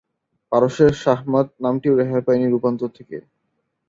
পারস্যের 0.51 0.91
‘শাহ-মাৎ’ 1.01 1.47
নামটিও 1.63 1.93
রেহাই 1.95 2.21
পায়নি 2.21 2.47
রূপান্তর 2.49 2.89
থেকে। 2.97 3.17